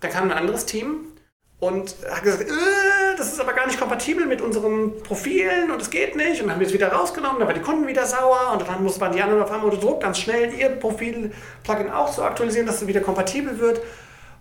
Dann 0.00 0.10
kam 0.10 0.24
ein 0.24 0.36
anderes 0.36 0.66
Team 0.66 1.06
und 1.60 1.96
hat 2.10 2.22
gesagt, 2.22 2.42
äh, 2.42 3.16
das 3.16 3.32
ist 3.32 3.40
aber 3.40 3.52
gar 3.52 3.66
nicht 3.66 3.78
kompatibel 3.78 4.26
mit 4.26 4.40
unseren 4.40 5.02
Profilen 5.02 5.70
und 5.70 5.80
es 5.80 5.90
geht 5.90 6.16
nicht. 6.16 6.40
Und 6.40 6.46
dann 6.46 6.52
haben 6.52 6.60
wir 6.60 6.66
es 6.66 6.72
wieder 6.72 6.92
rausgenommen, 6.92 7.38
dann 7.38 7.48
waren 7.48 7.54
die 7.54 7.62
Kunden 7.62 7.86
wieder 7.86 8.06
sauer 8.06 8.52
und 8.52 8.66
dann 8.66 8.82
mussten 8.82 9.12
die 9.12 9.22
anderen 9.22 9.42
auf 9.42 9.50
einmal 9.50 9.70
unter 9.70 9.80
Druck 9.80 10.02
ganz 10.02 10.18
schnell 10.18 10.52
ihr 10.54 10.68
Profil-Plugin 10.70 11.90
auch 11.90 12.12
so 12.12 12.22
aktualisieren, 12.22 12.66
dass 12.66 12.82
es 12.82 12.86
wieder 12.86 13.00
kompatibel 13.00 13.58
wird. 13.58 13.80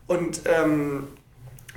Und 0.07 0.41
ähm, 0.45 1.07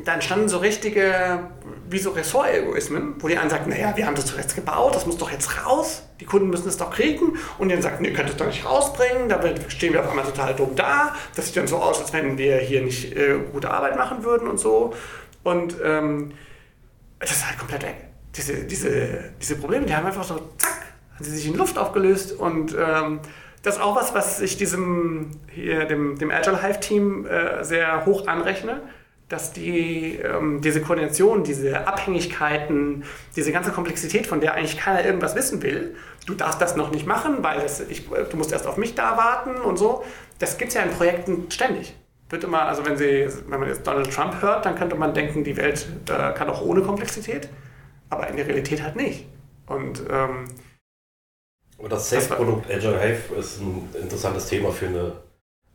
da 0.05 0.13
entstanden 0.13 0.49
so 0.49 0.59
richtige, 0.59 1.49
wie 1.89 1.99
so 1.99 2.11
Ressort-Egoismen, 2.11 3.15
wo 3.19 3.29
die 3.29 3.39
einen 3.39 3.49
sagen, 3.49 3.71
naja, 3.71 3.97
wir 3.97 4.07
haben 4.07 4.15
das 4.15 4.27
doch 4.27 4.37
jetzt 4.37 4.55
gebaut, 4.55 4.95
das 4.95 5.07
muss 5.07 5.17
doch 5.17 5.31
jetzt 5.31 5.65
raus, 5.65 6.03
die 6.21 6.27
Kunden 6.27 6.51
müssen 6.51 6.69
es 6.69 6.77
doch 6.77 6.91
kriegen. 6.91 7.39
Und 7.59 7.69
die 7.69 7.75
dann 7.75 7.83
sagt, 7.83 8.01
nee, 8.01 8.09
ihr 8.09 8.15
könnt 8.15 8.29
es 8.29 8.37
doch 8.37 8.47
nicht 8.47 8.65
rausbringen, 8.65 9.29
da 9.29 9.41
stehen 9.69 9.95
wir 9.95 10.01
auf 10.01 10.11
einmal 10.11 10.27
total 10.27 10.55
dumm 10.55 10.77
da. 10.77 11.15
Das 11.35 11.47
sieht 11.47 11.57
dann 11.57 11.67
so 11.67 11.77
aus, 11.77 12.01
als 12.01 12.13
wenn 12.13 12.37
wir 12.37 12.59
hier 12.59 12.83
nicht 12.83 13.17
äh, 13.17 13.39
gute 13.53 13.71
Arbeit 13.71 13.97
machen 13.97 14.23
würden 14.23 14.49
und 14.49 14.61
so. 14.61 14.93
Und 15.43 15.77
ähm, 15.83 16.33
das 17.19 17.31
ist 17.31 17.47
halt 17.47 17.59
komplett 17.59 17.83
weg. 17.83 17.97
Diese, 18.35 18.65
diese, 18.65 19.31
diese 19.41 19.57
Probleme, 19.57 19.87
die 19.87 19.97
haben 19.97 20.07
einfach 20.07 20.25
so, 20.25 20.35
zack, 20.59 20.83
haben 21.15 21.25
sie 21.25 21.31
sich 21.31 21.47
in 21.47 21.55
Luft 21.55 21.79
aufgelöst 21.79 22.33
und 22.33 22.77
ähm, 22.79 23.21
das 23.63 23.77
ist 23.77 23.81
auch 23.81 23.97
was, 23.97 24.15
was 24.15 24.41
ich 24.43 24.59
diesem, 24.59 25.31
hier, 25.49 25.87
dem, 25.87 26.19
dem 26.19 26.31
Agile 26.31 26.63
Hive 26.63 26.81
Team 26.81 27.27
äh, 27.27 27.65
sehr 27.65 28.05
hoch 28.05 28.27
anrechne 28.27 28.83
dass 29.29 29.53
die, 29.53 30.17
ähm, 30.17 30.61
diese 30.61 30.81
Koordination, 30.81 31.43
diese 31.43 31.87
Abhängigkeiten, 31.87 33.05
diese 33.35 33.51
ganze 33.51 33.73
Komplexität, 33.73 34.27
von 34.27 34.41
der 34.41 34.55
eigentlich 34.55 34.79
keiner 34.79 35.05
irgendwas 35.05 35.35
wissen 35.35 35.63
will, 35.63 35.97
du 36.27 36.35
darfst 36.35 36.61
das 36.61 36.77
noch 36.77 36.93
nicht 36.93 37.07
machen, 37.07 37.39
weil 37.43 37.61
das, 37.61 37.81
ich, 37.81 38.09
du 38.09 38.37
musst 38.37 38.53
erst 38.53 38.67
auf 38.67 38.77
mich 38.77 38.95
da 38.95 39.17
warten 39.17 39.57
und 39.57 39.79
so, 39.79 40.05
das 40.39 40.59
gibt 40.59 40.69
es 40.69 40.75
ja 40.75 40.83
in 40.83 40.91
Projekten 40.91 41.51
ständig. 41.51 41.95
Wird 42.29 42.45
immer, 42.45 42.63
also 42.63 42.85
wenn, 42.85 42.97
Sie, 42.97 43.29
wenn 43.49 43.61
man 43.61 43.69
jetzt 43.69 43.87
Donald 43.87 44.13
Trump 44.13 44.41
hört, 44.43 44.65
dann 44.65 44.77
könnte 44.77 44.97
man 44.97 45.15
denken, 45.15 45.45
die 45.45 45.57
Welt 45.57 45.87
äh, 46.09 46.33
kann 46.33 46.49
auch 46.49 46.63
ohne 46.63 46.83
Komplexität, 46.83 47.49
aber 48.11 48.29
in 48.29 48.37
der 48.37 48.47
Realität 48.47 48.83
halt 48.83 48.97
nicht. 48.97 49.27
Und 49.67 50.03
ähm, 50.11 50.45
das 51.89 52.11
Safe-Produkt 52.11 52.71
Agile 52.71 53.01
Hive 53.01 53.35
ist 53.39 53.61
ein 53.61 53.89
interessantes 54.01 54.47
Thema 54.47 54.71
für 54.71 54.87
eine 54.87 55.13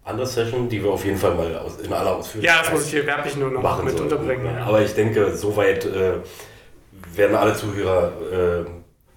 andere 0.03 0.25
Session, 0.25 0.67
die 0.67 0.83
wir 0.83 0.91
auf 0.91 1.05
jeden 1.05 1.17
Fall 1.17 1.35
mal 1.35 1.55
aus, 1.57 1.77
in 1.79 1.93
aller 1.93 2.15
Ausführlichkeit 2.15 2.57
Ja, 2.57 2.63
das 2.63 2.71
muss 2.71 2.85
ich 2.85 2.91
hier 2.91 3.05
werblich 3.05 3.35
nur 3.37 3.51
noch 3.51 3.83
mit 3.83 3.97
sollten. 3.97 4.03
unterbringen. 4.13 4.45
Ja. 4.45 4.65
Aber 4.65 4.81
ich 4.81 4.93
denke, 4.93 5.35
soweit 5.35 5.85
äh, 5.85 6.13
werden 7.15 7.35
alle 7.35 7.55
Zuhörer 7.55 8.11
äh, 8.31 8.65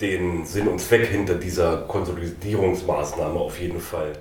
den 0.00 0.45
Sinn 0.45 0.69
und 0.69 0.81
Zweck 0.81 1.07
hinter 1.07 1.35
dieser 1.35 1.79
Konsolidierungsmaßnahme 1.83 3.38
auf 3.38 3.59
jeden 3.61 3.81
Fall 3.81 4.12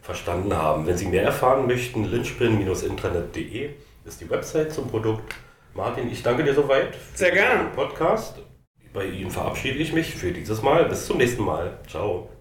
verstanden 0.00 0.56
haben. 0.56 0.86
Wenn 0.86 0.96
Sie 0.96 1.06
mehr 1.06 1.22
erfahren 1.22 1.66
möchten, 1.66 2.04
lynchpin-intranet.de 2.04 3.70
ist 4.04 4.20
die 4.20 4.28
Website 4.30 4.72
zum 4.72 4.88
Produkt. 4.88 5.34
Martin, 5.74 6.10
ich 6.10 6.22
danke 6.22 6.44
dir 6.44 6.54
soweit 6.54 6.94
für 6.94 7.18
Sehr 7.18 7.30
gerne. 7.30 7.64
den 7.64 7.72
Podcast. 7.72 8.36
Bei 8.92 9.06
Ihnen 9.06 9.30
verabschiede 9.30 9.78
ich 9.78 9.92
mich 9.92 10.14
für 10.14 10.32
dieses 10.32 10.60
Mal. 10.60 10.84
Bis 10.84 11.06
zum 11.06 11.16
nächsten 11.16 11.44
Mal. 11.44 11.78
Ciao. 11.88 12.31